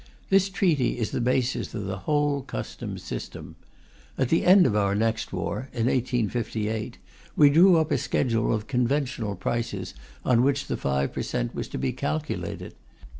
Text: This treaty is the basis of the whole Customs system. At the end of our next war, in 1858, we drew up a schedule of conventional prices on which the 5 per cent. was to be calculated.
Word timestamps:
This 0.31 0.49
treaty 0.49 0.97
is 0.97 1.11
the 1.11 1.21
basis 1.21 1.75
of 1.75 1.85
the 1.85 1.99
whole 2.09 2.41
Customs 2.41 3.03
system. 3.03 3.55
At 4.17 4.29
the 4.29 4.43
end 4.45 4.65
of 4.65 4.75
our 4.75 4.95
next 4.95 5.31
war, 5.31 5.69
in 5.73 5.85
1858, 5.85 6.97
we 7.35 7.51
drew 7.51 7.77
up 7.77 7.91
a 7.91 7.99
schedule 7.99 8.51
of 8.51 8.65
conventional 8.65 9.35
prices 9.35 9.93
on 10.25 10.41
which 10.41 10.65
the 10.65 10.75
5 10.75 11.13
per 11.13 11.21
cent. 11.21 11.53
was 11.53 11.67
to 11.67 11.77
be 11.77 11.91
calculated. 11.93 12.73